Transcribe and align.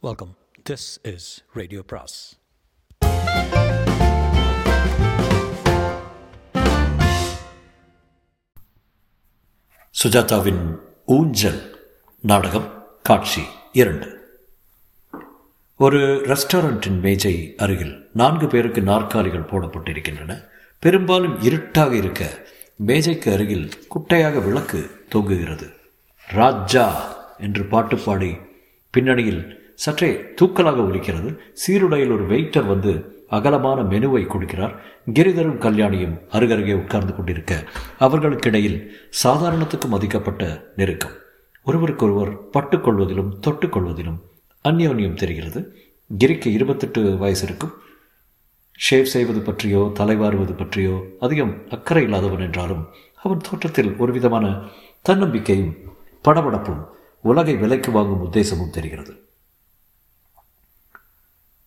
Welcome 0.00 0.36
this 0.70 0.98
is 1.02 1.44
radio 1.54 1.82
பிராஸ் 1.86 2.38
சுஜாதாவின் 9.94 10.78
ஊஞ்சல் 11.06 11.60
நாடகம் 12.20 12.68
காட்சி 13.02 13.42
இரண்டு. 13.72 14.08
ஒரு 15.76 15.98
ரெஸ்டாரண்ட்டின் 15.98 17.00
மேஜை 17.00 17.54
அருகில் 17.56 18.10
நான்கு 18.14 18.46
பேருக்கு 18.46 18.82
நாற்காலிகள் 18.82 19.50
போடப்பட்டிருக்கின்றன. 19.50 20.48
பெரும்பாலும் 20.78 21.42
இருட்டாக 21.42 21.96
இருக்க 21.96 22.46
மேஜைக்கு 22.76 23.32
அருகில் 23.32 23.68
குட்டையாக 23.88 24.44
விளக்கு 24.44 24.90
தொங்குகிறது. 25.14 25.72
ராஜா 26.26 27.16
என்று 27.38 27.64
பாட்டு 27.64 27.98
பாடி 27.98 28.36
பின்னணியில் 28.90 29.56
சற்றே 29.84 30.10
தூக்கலாக 30.40 30.78
ஒலிக்கிறது. 30.88 31.30
சீருடையில் 31.52 32.14
ஒரு 32.16 32.24
வெயிட்டர் 32.26 32.66
வந்து 32.66 32.92
அகலமான 33.28 33.80
மெனுவை 33.82 34.22
கொடுக்கிறார். 34.24 34.74
கிரிதரும் 35.14 35.60
கல்யாணியும் 35.64 36.14
அருகருகே 36.32 36.74
உட்கார்ந்து 36.74 37.14
கொண்டிருக்க 37.14 37.64
அவர்களுக்கிடையில் 38.00 38.78
சாதாரணத்துக்கு 39.24 39.88
மதிக்கப்பட்ட 39.90 40.42
நெருக்கம். 40.76 41.14
ஒருவருக்கொருவர் 41.64 42.32
பட்டுக்கொள்வதிலும் 42.50 43.30
தொட்டுக்கொள்வதிலும் 43.46 44.18
அந்யோன்யம் 44.64 45.20
தெரிகிறது. 45.22 45.60
கிரிக்கு 46.18 46.46
இருபத்தெட்டு 46.46 47.16
வயசு 47.16 47.44
இருக்கும். 47.46 47.74
ஷேவ் 48.90 49.12
செய்வது 49.14 49.40
பற்றியோ 49.40 49.92
தலைவாருவது 49.98 50.56
பற்றியோ 50.56 50.96
அதிகம் 51.20 51.54
அக்கறை 51.70 52.02
இல்லாதவன் 52.02 52.40
என்றாலும் 52.40 52.84
அவன் 53.22 53.44
தோற்றத்தில் 53.50 53.96
ஒரு 53.96 54.12
விதமான 54.12 54.46
தன்னம்பிக்கையும் 55.08 55.72
படபடப்பும் 56.24 56.82
உலகை 57.22 57.56
விலைக்கு 57.56 57.90
வாங்கும் 57.90 58.24
உத்தேசமும் 58.26 58.76
தெரிகிறது. 58.78 59.14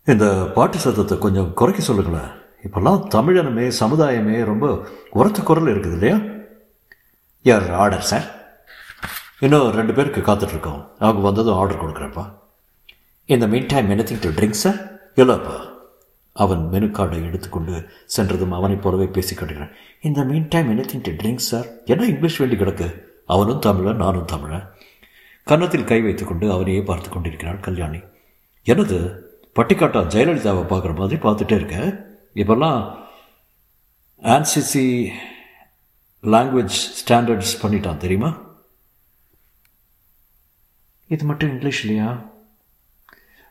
இந்த 0.06 0.52
பாட்டு 0.56 0.78
சத்தத்தை 0.78 1.18
கொஞ்சம் 1.18 1.54
குறைக்க 1.54 1.84
சொல்லுங்களேன். 1.84 2.30
இப்போல்லாம் 2.64 3.08
தமிழனமே 3.10 3.72
சமுதாயமே 3.80 4.46
ரொம்ப 4.46 4.88
உரத்த 5.10 5.42
குரல் 5.42 5.80
இருக்குது 5.80 5.92
இல்லையா? 5.92 6.20
யார் 7.42 7.74
ஆர்டர் 7.74 8.02
சார்? 8.02 8.56
இன்னும் 9.40 9.72
ரெண்டு 9.72 9.94
பேருக்கு 9.94 10.22
காத்துட்ருக்கோம். 10.22 10.88
அவங்க 11.00 11.22
வந்ததும் 11.22 11.56
ஆர்டர் 11.56 11.84
கொடுக்குறேன்ப்பா. 11.84 12.34
இந்த 13.26 13.48
meantime 13.66 13.90
anything 13.90 14.20
to 14.22 14.30
drink 14.30 14.62
sir 14.64 15.02
இல்லைப்பா. 15.16 15.70
அவன் 16.34 16.70
மெனு 16.70 16.86
கார்டை 16.86 17.26
எடுத்துக்கொண்டு 17.26 17.90
சென்றதும் 18.06 18.52
அவனைப் 18.52 18.82
போலவே 18.82 19.06
பேசி 19.06 19.36
கட்டுகிறான் 19.36 19.72
இந்த 20.02 20.24
meantime 20.50 20.80
anything 20.80 21.00
to 21.04 21.12
drink 21.12 21.36
sir 21.36 21.66
என்ன 21.86 22.06
இங்கிலீஷ் 22.06 22.38
வேண்டி 22.38 22.56
கிடக்கு? 22.56 23.02
அவனும் 23.26 23.60
தமிழன் 23.60 23.96
நானும் 23.96 24.26
தமிழன். 24.26 24.68
கன்னத்தில் 25.44 25.84
கை 25.84 26.02
வைத்துக்கொண்டு 26.02 26.52
அவனையே 26.52 26.82
பார்த்து 26.82 27.10
கொண்டிருக்கிறாள் 27.10 27.60
கல்யாணி. 27.60 28.00
எனது 28.64 29.26
பட்டிக்காட்டா 29.56 30.02
ஜெயலலிதாவை 30.14 30.64
பார்க்குற 30.72 30.96
மாதிரி 30.96 31.22
பார்த்துட்டே 31.22 31.56
இருக்கேன். 31.60 31.90
இப்போல்லாம் 32.36 32.96
ஆன்சிசி 34.22 35.12
லாங்குவேஜ் 36.24 36.78
ஸ்டாண்டர்ட்ஸ் 37.00 37.54
பண்ணிட்டான் 37.62 37.98
தெரியுமா? 37.98 38.38
இது 41.08 41.26
மட்டும் 41.26 41.50
இங்கிலீஷ் 41.50 41.86
இல்லையா? 41.86 42.10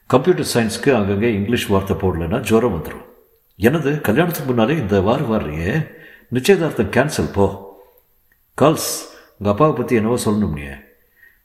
கம்ப்யூட்டர் 0.07 0.51
சயின்ஸ்க்கு 0.55 0.95
அங்கங்கே 0.95 1.33
இங்கிலீஷ் 1.33 1.67
வார்த்தை 1.67 1.97
போடலைன்னா 1.97 2.41
ஜுரம் 2.41 2.75
வந்துடும் 2.77 3.07
எனது 3.57 4.01
கல்யாணத்துக்கு 4.01 4.49
முன்னாலே 4.49 4.77
இந்த 4.77 5.01
வாரம் 5.01 5.33
வர்றியே? 5.33 5.87
நிச்சயதார்த்தம் 6.29 6.95
கேன்சல் 6.97 7.33
போ. 7.33 7.47
கால்ஸ் 8.59 8.91
உங்கள் 9.39 9.53
அப்பாவை 9.53 9.75
பற்றி 9.77 9.97
என்னவோ 9.97 10.19
சொல்லணும்னியே 10.25 10.75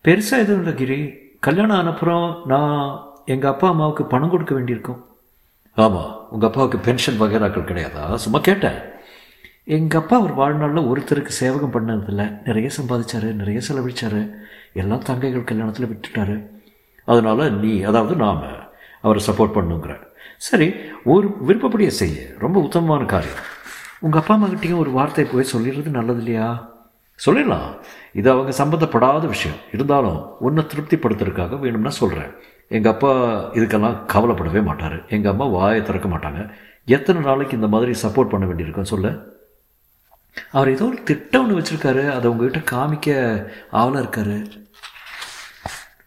பெருசாக 0.06 0.44
எதுவும் 0.44 0.62
இல்லை 0.62 0.74
கிரி. 0.74 1.00
கல்யாணம் 1.40 1.80
ஆனப்புறம் 1.80 2.46
நான் 2.46 3.05
எங்கள் 3.26 3.52
அப்பா 3.52 3.68
அம்மாவுக்கு 3.68 4.04
பணம் 4.04 4.30
கொடுக்க 4.30 4.54
வேண்டியிருக்கும். 4.54 5.06
ஆமாம் 5.74 6.28
உங்கள் 6.30 6.50
அப்பாவுக்கு 6.50 6.78
பென்ஷன் 6.78 7.22
வகைராக்கள் 7.22 7.70
கிடையாதா? 7.70 8.16
சும்மா 8.16 8.40
கேட்டேன். 8.40 8.78
எங்கள் 9.64 10.02
அப்பா 10.02 10.20
ஒரு 10.20 10.34
வாழ்நாளில் 10.34 10.90
ஒருத்தருக்கு 10.90 11.28
சேவகம் 11.28 11.74
பண்ணதில்ல 11.76 12.24
நிறைய 12.46 12.70
சம்பாதிச்சாரு 12.78 13.30
நிறைய 13.34 13.62
செலவழிச்சாரு. 13.68 14.22
எல்லாம் 14.74 15.04
தங்கைகள் 15.04 15.50
கல்யாணத்தில் 15.52 15.90
விட்டுட்டாரு. 15.92 16.36
அதனால் 17.06 17.54
நீ 17.54 17.82
அதாவது 17.82 18.16
நாம் 18.16 18.44
அவரை 19.02 19.22
சப்போர்ட் 19.28 19.56
பண்ணுங்கிற. 19.58 19.96
சரி 20.38 20.68
ஒரு 21.04 21.28
விருப்பப்படியே 21.48 21.92
செய்ய. 22.02 22.22
ரொம்ப 22.40 22.60
உத்தமமான 22.60 23.04
காரியம். 23.06 23.44
உங்கள் 24.00 24.22
அப்பா 24.22 24.36
அம்மாக்கிட்டையும் 24.36 24.84
ஒரு 24.84 24.92
வார்த்தை 24.92 25.26
போய் 25.26 25.52
சொல்லிடுறது 25.54 25.90
நல்லது 26.00 26.18
இல்லையா 26.18 26.74
சொல்லிடலாம். 27.26 27.70
இது 28.14 28.28
அவங்க 28.32 28.52
சம்மந்தப்படாத 28.64 29.26
விஷயம். 29.28 29.58
இருந்தாலும் 29.72 30.20
உன்னை 30.40 30.64
திருப்திப்படுத்துறதுக்காக 30.64 31.60
வேணும்னா 31.60 31.90
சொல்கிறேன் 31.90 32.34
எங்கள் 32.68 32.92
அப்பா 32.92 33.14
இதுக்கெல்லாம் 33.54 33.98
கவலைப்படவே 34.14 34.64
மாட்டார். 34.64 35.08
எங்கள் 35.10 35.32
அம்மா 35.32 35.46
வாயை 35.46 35.84
திறக்க 35.84 36.08
மாட்டாங்க. 36.08 36.54
எத்தனை 36.86 37.22
நாளைக்கு 37.22 37.56
இந்த 37.56 37.68
மாதிரி 37.68 37.92
சப்போர்ட் 38.02 38.30
பண்ண 38.30 38.46
வேண்டியிருக்கும் 38.46 38.86
சொல்ல? 38.86 39.14
அவர் 40.52 40.72
ஏதோ 40.72 40.86
ஒரு 40.86 41.04
திட்டம் 41.04 41.48
ஒன்று 41.48 41.60
வச்சுருக்காரு. 41.60 42.10
அதை 42.10 42.32
உங்ககிட்ட 42.32 42.78
காமிக்க 42.78 43.08
ஆவலாக 43.72 44.06
இருக்காரு. 44.06 44.64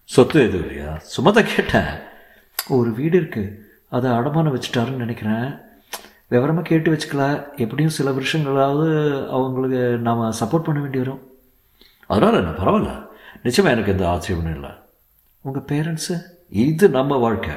சொத்து 0.04 0.40
எதுவும் 0.40 0.68
இல்லையா? 0.68 0.98
சும்மா 0.98 1.30
தான் 1.30 1.44
கேட்டேன். 1.46 1.98
ஒரு 2.68 2.92
வீடு 2.92 3.20
இருக்குது 3.20 3.54
அதை 3.88 4.10
அடமானம் 4.10 4.56
வச்சுட்டாருன்னு 4.56 5.04
நினைக்கிறேன். 5.04 5.54
விவரமாக 6.28 6.66
கேட்டு 6.66 6.92
வச்சுக்கல. 6.92 7.46
எப்படியும் 7.56 7.92
சில 7.92 8.10
வருஷங்களாவது 8.10 9.28
அவங்களுக்கு 9.28 9.78
நாம் 9.78 10.32
சப்போர்ட் 10.40 10.66
பண்ண 10.68 10.80
வேண்டி 10.80 10.98
வரும். 10.98 11.32
அதனால் 12.06 12.34
என்ன? 12.34 12.50
பரவாயில்ல. 12.50 13.06
நிச்சயமாக 13.42 13.80
எனக்கு 13.80 14.04
எந்த 14.04 14.06
ஆச்சரியமும் 14.06 14.54
இல்லை. 14.54 14.70
உங்கள் 15.40 15.62
பேரண்ட்ஸு 15.62 16.36
இது 16.52 16.84
நம்ம 16.98 17.16
வாழ்க்கை. 17.24 17.56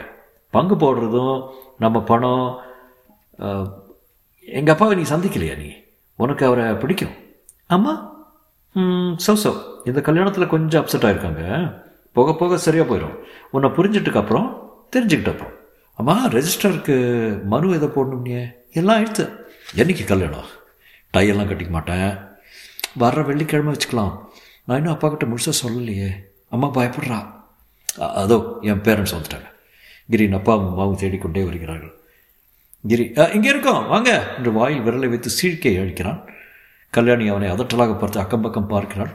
பங்கு 0.55 0.75
போடுறதும் 0.75 1.37
நம்ம 1.83 1.97
பணம் 2.11 2.47
எங்கள் 4.47 4.73
அப்பாவை 4.73 4.93
நீ 4.99 5.03
சந்திக்கலையா 5.11 5.55
நீ? 5.61 5.69
உனக்கு 6.23 6.43
அவரை 6.47 6.65
பிடிக்கும். 6.81 7.15
ஆமாம் 7.75 8.01
சோ 9.25 9.33
சோ 9.43 9.51
இந்த 9.89 9.99
கல்யாணத்தில் 10.07 10.53
கொஞ்சம் 10.53 10.81
அப்செட் 10.81 11.05
ஆகிருக்காங்க 11.07 11.43
போக 12.17 12.33
போக 12.41 12.57
சரியாக 12.65 12.87
போயிடும் 12.89 13.17
உன்னை 13.55 13.69
புரிஞ்சிட்டுக்கு 13.77 14.21
அப்புறம் 14.21 14.47
தெரிஞ்சுக்கிட்ட 14.93 15.33
அப்புறம். 15.33 15.55
அம்மா 15.99 16.15
ரெஜிஸ்டருக்கு 16.35 16.95
மனு 17.51 17.75
எதை 17.77 17.87
போடணும் 17.95 18.25
நீ? 18.27 18.33
எல்லாம் 18.79 19.01
எடுத்து. 19.03 19.25
என்னைக்கு 19.81 20.03
கல்யாணம்? 20.11 20.49
டையெல்லாம் 21.15 21.49
கட்டிக்க 21.49 21.71
மாட்டேன். 21.75 22.09
வர்ற 23.01 23.19
வெள்ளிக்கிழமை 23.29 23.71
வச்சுக்கலாம். 23.73 24.13
நான் 24.65 24.79
இன்னும் 24.79 24.95
அப்பா 24.95 25.07
கிட்ட 25.09 25.25
முழுசாக 25.31 25.61
சொல்லலையே. 25.63 26.09
அம்மா 26.55 26.67
பயப்படுறா. 26.77 27.19
அதோ 28.17 28.37
என் 28.61 28.83
பேரண்ட்ஸ் 28.85 29.15
வந்துட்டாங்க 29.15 29.49
கிரின் 30.09 30.37
அப்பாவும் 30.37 30.69
அம்மாவும் 30.69 31.01
தேடிக்கொண்டே 31.01 31.43
வருகிறார்கள் 31.43 31.93
கிரி 32.83 33.03
இங்கே 33.33 33.49
இருக்கோம் 33.49 33.83
வாங்க 33.87 34.11
என்று 34.37 34.51
வாயில் 34.51 34.85
விரலை 34.85 35.09
வைத்து 35.09 35.29
சீழ்க்கை 35.29 35.73
அழிக்கிறான் 35.77 36.21
கல்யாணி 36.93 37.25
அவனை 37.27 37.47
அதட்டலாக 37.51 37.93
பார்த்து 37.93 38.19
அக்கம் 38.19 38.41
பக்கம் 38.41 38.71
பார்க்கிறான் 38.71 39.13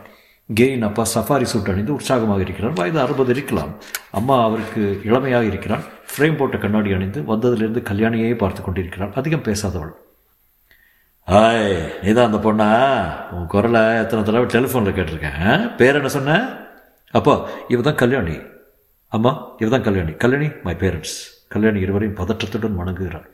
கேயின் 0.49 0.87
அப்பா 0.87 1.05
சஃபாரி 1.15 1.47
சூட் 1.47 1.71
அணிந்து 1.71 1.93
உற்சாகமாக 1.93 2.41
இருக்கிறான் 2.41 2.77
வயது 2.79 2.99
அறுபது 3.01 3.33
இருக்கலாம் 3.33 3.73
அம்மா 4.11 4.35
அவருக்கு 4.45 4.83
இளமையாக 5.05 5.47
இருக்கிறான் 5.47 5.85
ஃப்ரேம் 6.11 6.37
போட்ட 6.37 6.57
கண்ணாடி 6.57 6.91
அணிந்து 6.93 7.23
வந்ததிலிருந்து 7.27 7.83
கல்யாணியே 7.83 8.35
பார்த்து 8.37 8.61
கொண்டிருக்கிறாள் 8.63 9.17
அதிகம் 9.17 9.47
பேசாதவள் 9.49 9.95
ஹாய் 11.29 11.67
நீதான் 12.03 12.29
அந்த 12.31 12.41
பொண்ணா 12.45 12.69
உன் 13.31 13.47
குரலை 13.47 13.83
எத்தனை 13.99 14.21
தடவை 14.23 14.47
டெலிஃபோனில் 14.47 14.97
கேட்டிருக்கேன் 14.99 15.65
பேர் 15.77 15.97
என்ன 15.97 16.09
சொன்ன 16.09 16.37
அப்போ 17.15 17.35
இவ 17.69 17.83
தான் 17.83 17.99
கல்யாணி 17.99 18.37
அம்மா 19.09 19.49
இவ 19.59 19.71
தான் 19.71 19.83
கல்யாணி. 19.83 20.13
கல்யாணி 20.13 20.51
மை 20.63 20.75
பேரண்ட்ஸ் 20.75 21.35
கல்யாணி 21.49 21.81
இருவரையும் 21.81 22.17
பதற்றத்துடன் 22.17 22.79
வணங்குகிறாள். 22.79 23.27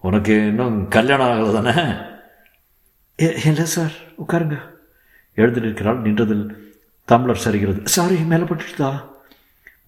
உனக்கு 0.00 0.46
இன்னும் 0.46 0.88
கல்யாணம் 0.88 1.26
ஆகலை 1.26 1.62
தானே 1.62 1.94
இல்லை 3.16 3.64
சார். 3.64 3.92
உட்காருங்க. 4.26 4.60
எழுந்து 5.34 5.60
நிற்கிறாள். 5.60 6.02
நின்றதில் 6.02 6.56
தம்ளர் 7.08 7.40
சரிகிறது. 7.44 7.84
சாரி 7.84 8.16
மேலே 8.16 8.42
பட்டுட்டா 8.42 9.14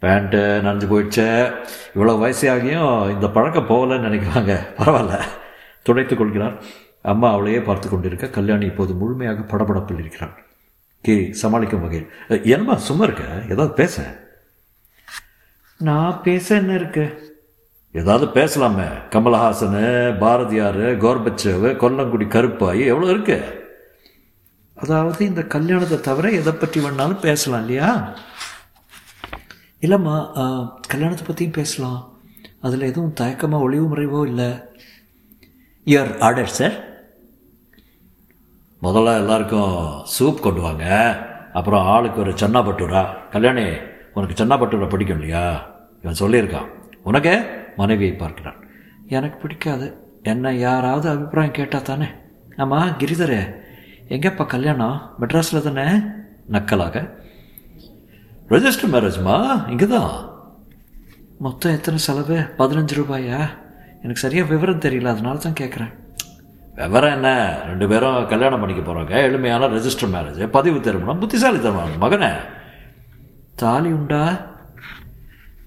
பேண்ட்டு 0.03 0.61
நனைஞ்சு 0.65 0.87
போயிடுச்சே. 0.87 1.55
இவ்வளோ 1.95 2.13
வயசாகியும் 2.25 3.11
இந்த 3.11 3.29
பழக்கம் 3.29 3.67
போகலன்னு 3.67 4.07
நினைக்கிறாங்க. 4.07 4.59
பரவாயில்ல. 4.77 5.23
துடைத்துக் 5.83 6.19
கொள்கிறார். 6.19 6.63
அம்மா 7.03 7.31
அவளையே 7.31 7.61
பார்த்து 7.61 7.89
கொண்டிருக்க 7.89 8.29
கல்யாணி 8.29 8.67
இப்போது 8.67 8.95
முழுமையாக 8.95 9.41
படபடப்பில் 9.41 9.99
இருக்கிறாள். 9.99 10.45
கிரி 11.03 11.33
சமாளிக்கும் 11.33 11.81
வகையில். 11.81 12.11
என்னம்மா 12.29 12.77
சும்மா 12.77 13.05
இருக்க? 13.05 13.23
ஏதாவது 13.49 13.73
பேச. 13.73 14.27
நான் 15.87 16.23
பேச 16.23 16.47
என்ன 16.61 16.73
இருக்கு? 16.81 17.05
ஏதாவது 17.95 18.27
பேசலாமே. 18.39 18.87
கமலஹாசனு 19.13 19.83
பாரதியார் 20.23 20.85
கோர்பச்சேவு 21.05 21.69
கொல்லங்குடி 21.83 22.27
கருப்பாயி 22.35 22.83
எவ்வளோ 22.93 23.11
இருக்கு? 23.13 23.37
அதாவது 24.77 25.21
இந்த 25.29 25.43
கல்யாணத்தை 25.55 25.99
தவிர 26.09 26.33
எதை 26.41 26.53
பற்றி 26.53 26.79
வேணாலும் 26.85 27.25
பேசலாம் 27.27 27.63
இல்லையா? 27.65 27.91
இல்லைம்மா 29.85 30.17
கல்யாணத்தை 30.93 31.25
பற்றியும் 31.27 31.59
பேசலாம். 31.61 32.01
அதில் 32.67 32.89
எதுவும் 32.91 33.17
தயக்கமாக 33.21 33.67
ஒளிவு 33.67 33.87
முறைவோ 33.91 34.21
இல்லை. 34.31 34.51
யுவர் 35.93 36.13
ஆர்டர் 36.29 36.57
சார் 36.59 36.77
முதல்ல 38.83 39.19
எல்லாருக்கும் 39.23 39.77
சூப் 40.17 40.43
கொண்டு 40.47 40.61
வாங்க. 40.67 40.87
அப்புறம் 41.61 41.87
ஆளுக்கு 41.95 42.21
ஒரு 42.25 42.35
சன்னா 42.43 42.63
பட்டூரா. 42.67 43.05
கல்யாணி 43.37 43.67
உனக்கு 44.19 44.39
சென்னாப்பட்டூரில் 44.39 44.93
பிடிக்கும் 44.95 45.19
இல்லையா? 45.21 45.45
இவன் 46.03 46.21
சொல்லியிருக்கான். 46.23 46.69
உனக்கு 47.09 47.33
மனைவியை 47.81 48.15
பார்க்கிறான். 48.23 48.59
எனக்கு 49.17 49.37
பிடிக்காது. 49.43 49.87
என்ன 50.33 50.53
யாராவது 50.67 51.07
அபிப்பிராயம் 51.13 51.59
கேட்டால் 51.59 51.89
தானே? 51.91 52.09
ஆமாம் 52.63 52.97
கிரிதரே 53.01 53.41
எங்கேப்பா 54.15 54.45
கல்யாணம்? 54.55 54.97
மெட்ராஸில் 55.21 55.67
தானே? 55.67 55.87
நக்கலாக. 56.55 56.97
ரெஜிஸ்டர் 58.53 58.93
மேரேஜ்மா 58.93 59.37
இங்கே 59.73 59.87
தான் 59.95 60.13
மொத்தம் 61.47 61.75
எத்தனை 61.77 61.99
செலவு? 62.07 62.37
பதினஞ்சு 62.61 62.95
ரூபாயா? 63.01 63.41
எனக்கு 64.03 64.23
சரியாக 64.25 64.51
விவரம் 64.53 64.85
தெரியல 64.85 65.13
அதனால 65.15 65.43
தான் 65.47 65.59
கேட்குறேன் 65.61 65.93
விவரம் 66.81 67.15
என்ன? 67.17 67.29
ரெண்டு 67.71 67.87
பேரும் 67.93 68.19
கல்யாணம் 68.33 68.63
பண்ணிக்க 68.63 68.83
போகிறாங்க 68.89 69.15
எளிமையான 69.29 69.69
ரெஜிஸ்டர் 69.75 70.13
மேரேஜ் 70.15 70.43
பதிவு 70.57 70.81
திருமணம் 70.87 71.21
புத்திசாலித்தனம். 71.23 71.95
மகனே 72.05 72.31
தாலி 73.63 73.91
உண்டா? 73.99 74.23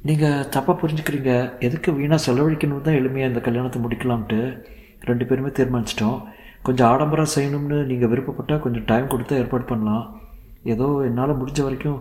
நீங்கள் 0.07 0.45
தப்பாக 0.53 0.75
புரிஞ்சுக்கிறீங்க. 0.81 1.31
எதுக்கு 1.67 1.89
வீணாக 1.97 2.25
செலவழிக்கணும் 2.25 2.85
தான் 2.85 2.97
எளிமையாக 2.99 3.31
இந்த 3.31 3.41
கல்யாணத்தை 3.47 3.79
முடிக்கலாம்ட்டு 3.85 4.39
ரெண்டு 5.09 5.25
பேருமே 5.29 5.51
தீர்மானிச்சிட்டோம். 5.57 6.19
கொஞ்சம் 6.67 6.89
ஆடம்பரம் 6.91 7.33
செய்யணும்னு 7.35 7.77
நீங்கள் 7.91 8.11
விருப்பப்பட்டால் 8.11 8.63
கொஞ்சம் 8.65 8.88
டைம் 8.91 9.11
கொடுத்தா 9.13 9.39
ஏற்பாடு 9.41 9.65
பண்ணலாம். 9.71 10.05
ஏதோ 10.73 10.88
என்னால் 11.07 11.39
முடிஞ்ச 11.41 11.61
வரைக்கும் 11.67 11.99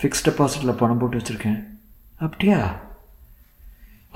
ஃபிக்ஸ் 0.00 0.24
டெபாசிட்டில் 0.26 0.78
பணம் 0.80 1.00
போட்டு 1.02 1.20
வச்சுருக்கேன். 1.20 1.60
அப்படியா? 2.26 2.58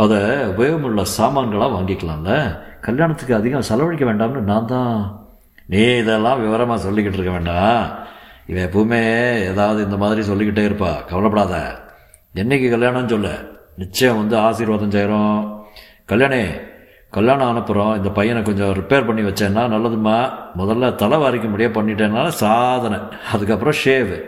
அதை 0.02 0.18
உபயோகமுள்ள 0.52 1.04
சாமான்களாக 1.18 1.74
வாங்கிக்கலாம்ல. 1.76 2.34
கல்யாணத்துக்கு 2.86 3.38
அதிகம் 3.38 3.68
செலவழிக்க 3.70 4.04
வேண்டாம்னு 4.10 4.42
நான் 4.52 4.70
தான். 4.74 4.98
நீ 5.72 5.82
இதெல்லாம் 6.02 6.42
விவரமாக 6.44 6.84
சொல்லிக்கிட்டு 6.84 7.18
இருக்க 7.20 7.32
வேண்டாம். 7.38 7.82
இவன் 8.48 8.68
எப்பவுமே 8.68 9.02
ஏதாவது 9.42 9.84
இந்த 9.84 9.96
மாதிரி 9.96 10.22
சொல்லிக்கிட்டே 10.22 10.68
இருப்பா. 10.68 11.04
கவலைப்படாத. 11.04 11.80
என்னைக்கு 12.34 12.72
கல்யாணம்னு 12.74 13.08
சொல்ல. 13.08 13.40
நிச்சயம் 13.76 14.16
வந்து 14.16 14.36
ஆசீர்வாதம் 14.36 14.90
செய்கிறோம் 14.90 15.66
கல்யாணே 16.08 16.60
கல்யாணம் 17.10 17.56
அனுப்புகிறோம் 17.56 17.96
இந்த 17.96 18.08
பையனை 18.08 18.42
கொஞ்சம் 18.42 18.72
ரிப்பேர் 18.72 19.06
பண்ணி 19.06 19.20
வச்சேன்னா 19.20 19.60
நல்லதுமா 19.60 20.32
முதல்ல 20.58 20.94
தலை 20.94 21.18
வாரிக்க 21.18 21.48
முடியாது 21.48 21.82
பண்ணிட்டேனால 21.82 22.28
சாதனை. 22.28 22.98
அதுக்கப்புறம் 23.32 23.74
ஷேவு 23.84 24.22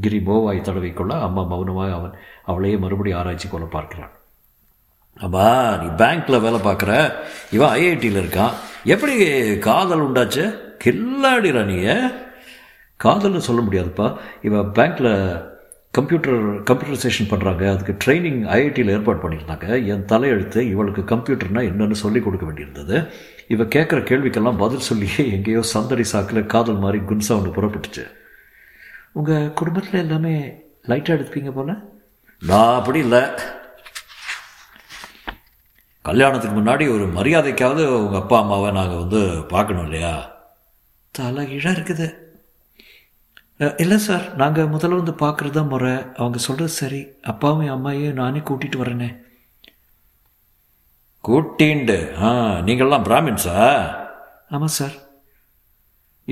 கிரி 0.00 0.22
போவாய் 0.26 0.62
தடவிக்கொள்ள 0.62 1.20
அம்மா 1.20 1.42
மௌனமாக 1.42 1.92
அவன் 1.92 2.14
அவளையே 2.44 2.76
மறுபடியும் 2.76 3.18
ஆராய்ச்சி 3.18 3.48
கொள்ள 3.48 3.66
பார்க்கிறான். 3.66 4.10
அம்மா 5.20 5.76
நீ 5.76 5.86
பேங்க்கில் 5.86 6.40
வேலை 6.40 6.60
பார்க்குற. 6.60 7.12
இவன் 7.50 7.78
ஐஐடியில் 7.78 8.20
இருக்கான். 8.22 8.52
எப்படி 8.84 9.14
காதல் 9.58 10.12
உண்டாச்சு? 10.12 10.58
கில்லாடிரா 10.84 11.64
நீ 11.64 11.74
காதல்னு 13.04 13.38
சொல்ல 13.38 13.62
முடியாதுப்பா. 13.62 14.16
இவன் 14.42 14.72
பேங்க்கில் 14.72 15.54
கம்ப்யூட்டர் 15.90 16.62
கம்ப்யூட்டரைசேஷன் 16.62 17.30
பண்ணுறாங்க 17.30 17.72
அதுக்கு 17.72 17.96
ட்ரைனிங் 18.04 18.40
ஐஐடியில் 18.56 18.90
ஏற்பாடு 18.90 19.28
பண்ணியிருந்தாங்க. 19.28 19.86
என் 19.86 20.04
தலையெழுத்து 20.04 20.56
இவளுக்கு 20.56 21.16
கம்ப்யூட்டர்னா 21.16 21.62
என்னென்னு 21.68 21.90
சொல்லிக் 21.90 22.24
கொடுக்க 22.24 22.46
வேண்டியிருந்தது. 22.46 23.08
இவ 23.48 23.64
கேட்குற 23.64 24.00
கேள்விக்கெல்லாம் 24.00 24.58
பதில் 24.58 24.78
சொல்லியே 24.78 25.32
எங்கேயோ 25.32 25.62
சந்தடி 25.62 26.04
சாக்கில் 26.12 26.46
காதல் 26.46 26.78
மாதிரி 26.78 27.04
குன்சா 27.04 27.30
ஒன்று 27.30 27.62
புறப்பட்டுச்சு. 27.62 28.04
உங்கள் 29.12 29.52
குடும்பத்தில் 29.52 30.00
எல்லாமே 30.00 30.34
லைட்டாக 30.86 31.16
எடுத்துப்பீங்க 31.16 31.50
போல? 31.50 31.74
நான் 32.42 32.78
அப்படி 32.78 32.98
இல்லை. 32.98 33.22
கல்யாணத்துக்கு 36.02 36.60
முன்னாடி 36.60 36.84
ஒரு 36.94 37.06
மரியாதைக்காவது 37.06 37.86
உங்கள் 37.86 38.20
அப்பா 38.20 38.40
அம்மாவை 38.40 38.70
நாங்கள் 38.70 38.98
வந்து 38.98 39.44
பார்க்கணும் 39.48 39.84
இல்லையா? 39.84 40.34
தலைகீழாக 41.10 41.80
இருக்குது. 41.80 42.25
இல்லை 43.82 43.96
சார் 44.06 44.24
நாங்கள் 44.40 44.72
முதல்ல 44.72 44.98
வந்து 45.00 45.12
பார்க்குறது 45.22 45.56
தான் 45.58 45.70
முறை. 45.72 45.92
அவங்க 46.20 46.38
சொல்கிறது 46.46 46.72
சரி. 46.80 47.00
அப்பாவும் 47.30 47.72
அம்மாவையும் 47.74 48.18
நானே 48.20 48.40
கூட்டிகிட்டு 48.48 48.82
வரேனே 48.82 49.08
கூட்டிண்டு. 51.28 51.96
ஆ 52.26 52.28
நீங்கள்லாம் 52.66 53.06
பிராமின்ஸா? 53.06 53.54
ஆமாம் 54.54 54.76
சார். 54.78 54.96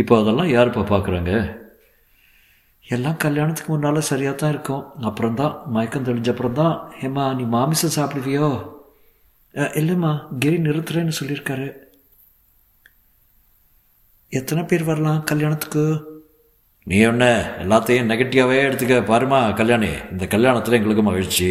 இப்போ 0.03 0.15
அதெல்லாம் 0.21 0.53
யாருப்பா 0.55 0.83
பார்க்குறாங்க 0.93 1.33
எல்லாம் 2.85 3.21
கல்யாணத்துக்கு 3.25 3.71
முன்னால் 3.73 4.09
சரியாக 4.13 4.35
தான் 4.41 4.53
இருக்கும். 4.55 4.85
அப்புறம் 5.09 5.39
தான் 5.41 5.55
மயக்கம் 5.75 6.07
தெளிஞ்ச 6.09 6.31
அப்புறம் 6.33 6.59
தான் 6.63 6.75
ஏம்மா 7.07 7.25
நீ 7.39 7.45
மாமிசம் 7.57 7.97
சாப்பிடுவியோ? 7.99 8.49
இல்லைம்மா 9.81 10.13
கிரி 10.43 10.57
நிறுத்துறேன்னு 10.67 11.19
சொல்லியிருக்காரு. 11.21 11.69
எத்தனை 14.41 14.63
பேர் 14.71 14.91
வரலாம் 14.91 15.25
கல்யாணத்துக்கு? 15.31 15.85
நீ 16.91 16.97
ஒன்று 17.11 17.29
எல்லாத்தையும் 17.63 18.09
நெகட்டிவாகவே 18.11 18.57
எடுத்துக்க 18.69 18.97
பாருமா 19.11 19.39
கல்யாணி. 19.61 19.91
இந்த 20.15 20.25
கல்யாணத்தில் 20.35 20.77
எங்களுக்கு 20.79 21.05
மகிழ்ச்சி. 21.07 21.51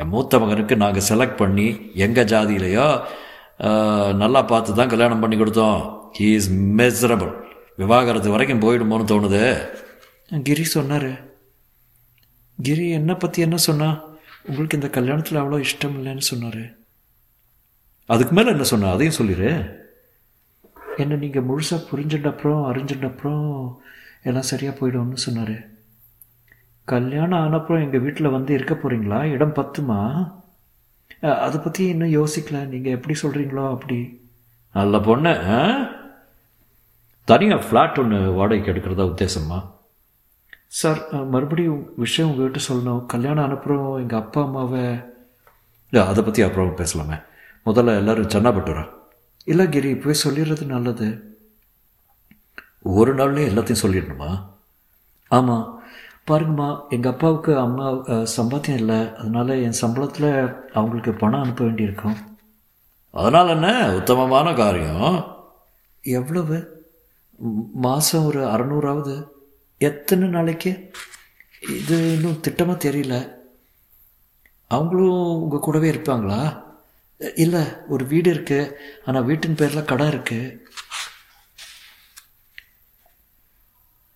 என் 0.00 0.10
மூத்த 0.12 0.38
மகனுக்கு 0.42 0.74
நாங்கள் 0.82 1.06
செலக்ட் 1.08 1.40
பண்ணி 1.42 1.66
எங்கள் 2.04 2.30
ஜாதியிலையோ 2.32 2.86
நல்லா 4.22 4.40
பார்த்து 4.52 4.78
தான் 4.78 4.92
கல்யாணம் 4.92 5.22
பண்ணி 5.24 5.36
கொடுத்தோம். 5.40 5.80
ஹீ 6.18 6.28
இஸ் 6.38 6.50
மெசரபிள் 6.80 7.32
விவாகரத்து 7.82 8.34
வரைக்கும் 8.34 8.64
போயிடுமோன்னு 8.64 9.10
தோணுது. 9.12 9.44
கிரி 10.48 10.64
சொன்னார். 10.76 11.10
கிரி 12.58 12.86
என்னை 12.98 13.14
பற்றி 13.22 13.40
என்ன 13.46 13.56
சொன்னா? 13.68 13.88
உங்களுக்கு 14.48 14.78
இந்த 14.80 14.88
கல்யாணத்தில் 14.96 15.40
அவ்வளோ 15.42 15.60
இஷ்டம் 15.66 15.96
இல்லைன்னு 15.98 16.24
சொன்னார். 16.32 16.64
அதுக்கு 18.08 18.32
மேலே 18.36 18.52
என்ன 18.54 18.66
சொன்ன? 18.72 18.92
அதையும் 18.96 19.18
சொல்லிடு 19.20 19.50
என்ன 21.02 21.16
நீங்கள் 21.22 21.46
முழுசாக 21.48 21.86
புரிஞ்சிட்ட 21.90 22.28
அப்புறம் 22.32 22.60
அறிஞ்சிட்ட 22.70 23.06
அப்புறம் 23.12 23.46
எல்லாம் 24.28 24.50
சரியாக 24.50 24.74
போயிடும்னு 24.78 25.24
சொன்னார். 25.26 25.56
கல்யாணம் 26.92 27.42
ஆனப்புறம் 27.44 27.84
எங்கள் 27.84 28.02
வீட்டில் 28.06 28.34
வந்து 28.36 28.52
இருக்க 28.58 28.74
போகிறீங்களா 28.74 29.18
இடம் 29.34 29.56
பத்துமா? 29.58 30.00
அதை 31.44 31.58
பற்றி 31.60 31.82
இன்னும் 31.92 32.14
யோசிக்கல. 32.18 32.58
நீங்கள் 32.72 32.94
எப்படி 32.96 33.14
சொல்கிறீங்களோ 33.22 33.64
அப்படி. 33.74 33.98
நல்ல 34.74 35.00
பொண்ணு 35.08 35.34
தனியாக 37.28 37.64
ஃப்ளாட் 37.66 38.00
ஒன்று 38.02 38.18
வாடகைக்கு 38.38 38.72
எடுக்கிறதா 38.72 39.04
உத்தேசமா? 39.12 39.58
சார் 40.80 41.00
மறுபடியும் 41.34 41.82
விஷயம் 42.02 42.30
உங்கள்கிட்ட 42.30 42.60
சொல்லணும். 42.68 43.02
கல்யாணம் 43.12 43.46
அனுப்புகிறோம் 43.46 43.92
எங்கள் 44.02 44.22
அப்பா 44.22 44.40
அம்மாவை 44.46 44.82
அதை 46.10 46.22
பற்றி 46.24 46.42
அப்புறம் 46.46 46.78
பேசலாமே. 46.80 47.16
முதல்ல 47.66 47.98
எல்லோரும் 48.00 48.32
சென்னாப்பட்டுறா 48.34 48.84
இல்லை 49.50 49.64
கிரி 49.74 49.90
இப்போவே 49.94 50.14
சொல்லிடுறது 50.24 50.64
நல்லது. 50.72 51.08
ஒரு 52.92 53.14
நாள்லேயே 53.14 53.48
எல்லாத்தையும் 53.50 53.82
சொல்லிடணுமா? 53.82 54.30
ஆமாம் 55.30 55.66
பாருங்கம்மா 56.28 56.68
எங்கள் 56.88 57.12
அப்பாவுக்கு 57.12 57.52
அம்மா 57.58 57.86
சம்பாத்தியம் 58.36 58.80
இல்லை. 58.82 58.98
அதனால் 59.20 59.52
என் 59.66 59.80
சம்பளத்தில் 59.80 60.30
அவங்களுக்கு 60.72 61.12
பணம் 61.12 61.42
அனுப்ப 61.42 61.64
வேண்டியிருக்கும். 61.64 62.16
அதனால் 63.10 63.48
என்ன? 63.48 63.68
உத்தமமான 63.96 64.54
காரியம். 64.54 65.14
எவ்வளவு? 66.02 66.58
மாதம் 67.86 68.26
ஒரு 68.26 68.40
அறநூறாவது. 68.54 69.14
எத்தனை 69.78 70.28
நாளைக்கு? 70.28 70.72
இது 71.80 71.96
இன்னும் 72.14 72.40
திட்டமாக 72.46 72.84
தெரியல. 72.86 73.14
அவங்களும் 74.68 75.24
உங்கள் 75.42 75.64
கூடவே 75.66 75.90
இருப்பாங்களா? 75.90 76.42
இல்லை 77.34 77.62
ஒரு 77.88 78.04
வீடு 78.12 78.28
இருக்குது 78.34 78.72
ஆனால் 79.06 79.26
வீட்டின் 79.30 79.58
பேரில் 79.60 79.88
கடை 79.90 80.06
இருக்குது 80.14 80.62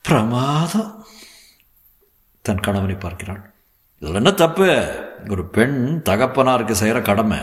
பிரமாதம். 0.08 1.04
தன் 2.42 2.60
கணவனை 2.60 2.94
பார்க்கிறாள். 2.94 3.52
இதில் 3.98 4.14
என்ன 4.14 4.30
தப்பு? 4.30 4.68
ஒரு 5.28 5.48
பெண் 5.48 6.02
தகப்பனாருக்கு 6.04 6.70
செய்கிற 6.70 7.02
கடமை. 7.02 7.38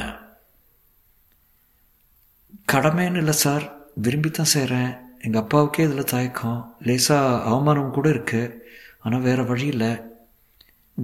கடமைன்னு 2.72 3.18
இல்லை 3.18 3.34
சார். 3.34 3.90
விரும்பி 3.94 4.32
தான் 4.32 4.46
செய்கிறேன் 4.46 4.96
எங்கள் 5.22 5.42
அப்பாவுக்கே 5.42 5.80
இதில் 5.80 6.04
தயக்கம். 6.04 6.76
லேசாக 6.80 7.44
அவமானம் 7.44 7.92
கூட 7.92 8.10
இருக்குது 8.10 8.58
ஆனால் 9.00 9.22
வேறு 9.22 9.46
வழி 9.46 9.66
இல்லை. 9.66 10.02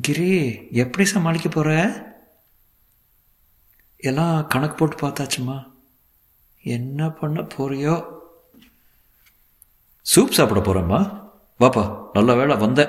கிரி 0.02 0.68
எப்படி 0.72 1.08
சமாளிக்க 1.08 1.50
போகிற 1.50 1.72
எல்லாம் 3.98 4.48
கணக்கு 4.48 4.76
போட்டு 4.76 5.08
பார்த்தாச்சுமா? 5.08 5.72
என்ன 6.64 7.10
பண்ண 7.10 7.42
போறியோ? 7.42 8.06
சூப் 10.02 10.32
சாப்பிட 10.32 10.60
போகிறேம்மா 10.60 11.21
வாப்பா 11.62 11.84
நல்ல 12.14 12.34
வேலை 12.40 12.56
வந்த 12.64 12.82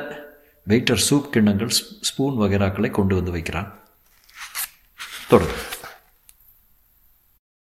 வெயிட்டர் 0.69 1.05
சூப் 1.09 1.31
கிண்ணங்கள் 1.35 1.73
ஸ்பூன் 2.09 2.39
வகைராக்களை 2.41 2.91
கொண்டு 2.91 3.15
வந்து 3.15 3.31
வைக்கிறான். 3.31 3.69
தொடரும் 5.29 5.65